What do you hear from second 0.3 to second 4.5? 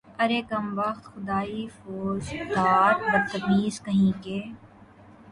کم بخت، خدائی فوجدار، بدتمیز کہیں کے